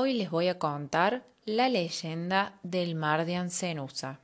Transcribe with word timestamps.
Hoy 0.00 0.12
les 0.12 0.30
voy 0.30 0.46
a 0.46 0.60
contar 0.60 1.24
la 1.44 1.68
leyenda 1.68 2.56
del 2.62 2.94
mar 2.94 3.26
de 3.26 3.34
Ancenusa. 3.34 4.20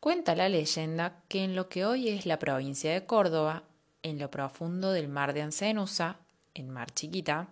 Cuenta 0.00 0.34
la 0.34 0.48
leyenda 0.48 1.22
que 1.28 1.44
en 1.44 1.54
lo 1.54 1.68
que 1.68 1.86
hoy 1.86 2.08
es 2.08 2.26
la 2.26 2.40
provincia 2.40 2.92
de 2.92 3.06
Córdoba, 3.06 3.62
en 4.02 4.18
lo 4.18 4.32
profundo 4.32 4.90
del 4.90 5.06
mar 5.06 5.32
de 5.32 5.42
Ancenusa, 5.42 6.16
en 6.54 6.70
Mar 6.70 6.90
Chiquita, 6.92 7.46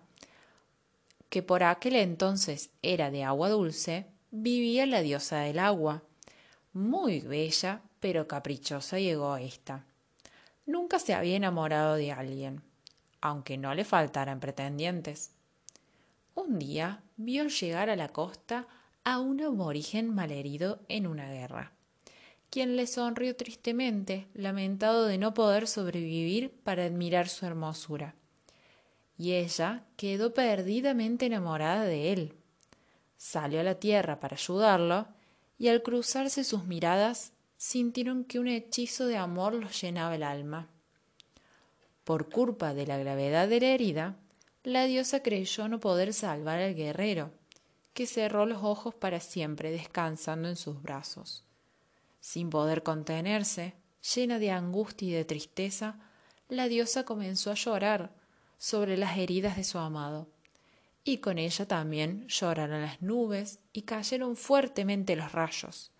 que 1.29 1.41
por 1.41 1.63
aquel 1.63 1.95
entonces 1.95 2.71
era 2.81 3.09
de 3.09 3.23
agua 3.23 3.47
dulce, 3.47 4.07
vivía 4.31 4.85
la 4.85 4.99
diosa 4.99 5.39
del 5.39 5.59
agua, 5.59 6.03
muy 6.73 7.21
bella 7.21 7.83
pero 8.01 8.27
caprichosa 8.27 8.99
y 8.99 9.07
egoísta. 9.07 9.85
Nunca 10.65 10.99
se 10.99 11.13
había 11.13 11.37
enamorado 11.37 11.95
de 11.95 12.11
alguien, 12.11 12.63
aunque 13.21 13.57
no 13.57 13.73
le 13.73 13.85
faltaran 13.85 14.41
pretendientes. 14.41 15.36
Un 16.37 16.59
día 16.59 17.01
vio 17.15 17.47
llegar 17.47 17.89
a 17.89 17.95
la 17.95 18.09
costa 18.09 18.67
a 19.03 19.17
un 19.17 19.41
aborigen 19.41 20.13
malherido 20.13 20.79
en 20.87 21.07
una 21.07 21.31
guerra, 21.31 21.71
quien 22.51 22.75
le 22.75 22.85
sonrió 22.85 23.35
tristemente, 23.35 24.27
lamentado 24.35 25.07
de 25.07 25.17
no 25.17 25.33
poder 25.33 25.67
sobrevivir 25.67 26.51
para 26.63 26.85
admirar 26.85 27.27
su 27.27 27.47
hermosura. 27.47 28.13
Y 29.17 29.31
ella 29.31 29.83
quedó 29.95 30.35
perdidamente 30.35 31.25
enamorada 31.25 31.85
de 31.85 32.13
él. 32.13 32.33
Salió 33.17 33.61
a 33.61 33.63
la 33.63 33.79
tierra 33.79 34.19
para 34.19 34.35
ayudarlo, 34.35 35.07
y 35.57 35.69
al 35.69 35.81
cruzarse 35.81 36.43
sus 36.43 36.65
miradas 36.65 37.33
sintieron 37.57 38.23
que 38.23 38.37
un 38.37 38.47
hechizo 38.47 39.07
de 39.07 39.17
amor 39.17 39.55
los 39.55 39.81
llenaba 39.81 40.13
el 40.13 40.21
alma. 40.21 40.69
Por 42.03 42.29
culpa 42.29 42.75
de 42.75 42.85
la 42.85 42.99
gravedad 42.99 43.47
de 43.47 43.59
la 43.59 43.67
herida, 43.69 44.17
la 44.67 44.83
diosa 44.83 45.23
creyó 45.23 45.69
no 45.69 45.79
poder 45.79 46.13
salvar 46.13 46.59
al 46.59 46.75
guerrero, 46.75 47.31
que 47.93 48.05
cerró 48.05 48.45
los 48.45 48.63
ojos 48.63 48.93
para 48.93 49.21
siempre 49.21 49.71
descansando 49.71 50.49
en 50.49 50.57
sus 50.57 50.81
brazos. 50.81 51.45
Sin 52.19 52.49
poder 52.49 52.83
contenerse, 52.83 53.75
llena 54.13 54.39
de 54.39 54.51
angustia 54.51 55.07
y 55.07 55.11
de 55.13 55.23
tristeza, 55.23 55.97
la 56.49 56.67
diosa 56.67 57.05
comenzó 57.05 57.49
a 57.49 57.53
llorar 57.53 58.11
sobre 58.57 58.97
las 58.97 59.17
heridas 59.17 59.55
de 59.55 59.63
su 59.63 59.77
amado. 59.77 60.27
Y 61.05 61.19
con 61.19 61.37
ella 61.37 61.65
también 61.65 62.27
lloraron 62.27 62.81
las 62.81 63.01
nubes 63.01 63.59
y 63.71 63.83
cayeron 63.83 64.35
fuertemente 64.35 65.15
los 65.15 65.31
rayos. 65.31 65.93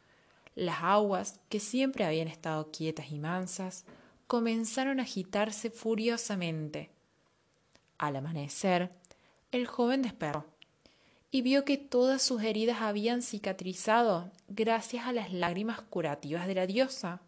Las 0.55 0.79
aguas, 0.81 1.39
que 1.47 1.61
siempre 1.61 2.03
habían 2.03 2.27
estado 2.27 2.69
quietas 2.73 3.11
y 3.11 3.19
mansas, 3.19 3.85
comenzaron 4.27 4.99
a 4.99 5.03
agitarse 5.03 5.69
furiosamente. 5.69 6.96
Al 7.97 8.15
amanecer, 8.15 8.91
el 9.51 9.65
joven 9.65 10.01
despertó 10.01 10.45
y 11.31 11.41
vio 11.41 11.65
que 11.65 11.77
todas 11.77 12.21
sus 12.21 12.43
heridas 12.43 12.81
habían 12.81 13.21
cicatrizado 13.21 14.31
gracias 14.47 15.05
a 15.05 15.11
las 15.11 15.33
lágrimas 15.33 15.81
curativas 15.81 16.47
de 16.47 16.55
la 16.55 16.67
diosa. 16.67 17.21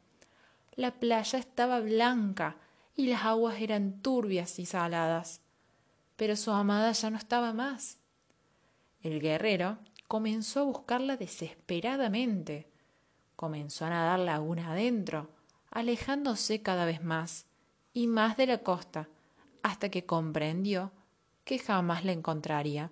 La 0.76 0.92
playa 0.92 1.40
estaba 1.40 1.80
blanca 1.80 2.58
y 2.96 3.08
las 3.08 3.24
aguas 3.24 3.62
eran 3.62 4.02
turbias 4.02 4.60
y 4.60 4.66
saladas, 4.66 5.42
pero 6.16 6.36
su 6.36 6.52
amada 6.52 6.92
ya 6.92 7.10
no 7.10 7.18
estaba 7.18 7.54
más. 7.54 7.98
El 9.02 9.20
guerrero 9.20 9.78
comenzó 10.08 10.62
a 10.62 10.64
buscarla 10.64 11.18
desesperadamente, 11.18 12.68
comenzó 13.36 13.86
a 13.86 13.90
nadar 13.90 14.20
laguna 14.20 14.72
adentro, 14.72 15.30
alejándose 15.72 16.62
cada 16.62 16.86
vez 16.86 17.04
más 17.04 17.46
y 17.94 18.08
más 18.08 18.38
de 18.38 18.48
la 18.48 18.58
costa, 18.60 19.08
hasta 19.64 19.90
que 19.90 20.06
comprendió 20.06 20.92
que 21.44 21.60
jamás 21.60 22.06
la 22.06 22.12
encontraría. 22.12 22.92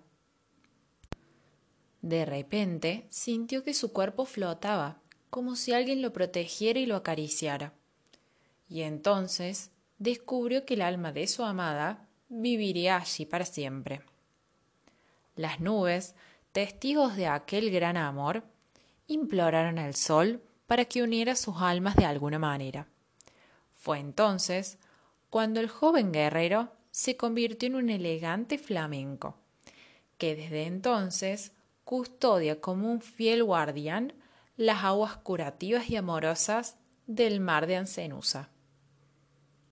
De 2.01 2.25
repente 2.25 3.05
sintió 3.09 3.63
que 3.63 3.73
su 3.73 3.91
cuerpo 3.91 4.25
flotaba, 4.25 4.99
como 5.29 5.55
si 5.55 5.73
alguien 5.73 6.01
lo 6.01 6.13
protegiera 6.13 6.79
y 6.79 6.85
lo 6.85 6.95
acariciara. 6.95 7.73
Y 8.69 8.81
entonces 8.81 9.71
descubrió 9.97 10.65
que 10.65 10.75
el 10.75 10.81
alma 10.81 11.11
de 11.11 11.27
su 11.27 11.43
amada 11.43 12.08
viviría 12.30 12.97
allí 12.97 13.25
para 13.25 13.45
siempre. 13.45 14.02
Las 15.36 15.59
nubes, 15.59 16.15
testigos 16.52 17.15
de 17.15 17.27
aquel 17.27 17.71
gran 17.71 17.97
amor, 17.97 18.43
imploraron 19.08 19.80
al 19.80 19.95
sol 19.95 20.42
para 20.65 20.86
que 20.86 21.03
uniera 21.03 21.36
sus 21.36 21.58
almas 21.59 21.95
de 21.95 22.05
alguna 22.05 22.39
manera. 22.39 22.87
Fue 23.75 23.99
entonces 23.99 24.80
cuando 25.30 25.60
el 25.60 25.67
joven 25.67 26.11
guerrero 26.11 26.71
se 26.92 27.17
convirtió 27.17 27.67
en 27.67 27.76
un 27.76 27.89
elegante 27.89 28.58
flamenco, 28.58 29.38
que 30.17 30.36
desde 30.36 30.64
entonces 30.64 31.54
custodia 31.83 32.60
como 32.60 32.92
un 32.92 33.02
fiel 33.02 33.43
guardián 33.43 34.14
las 34.55 34.83
aguas 34.83 35.17
curativas 35.17 35.89
y 35.89 35.95
amorosas 35.95 36.77
del 37.05 37.39
mar 37.39 37.67
de 37.67 37.77
Ancenusa. 37.77 38.49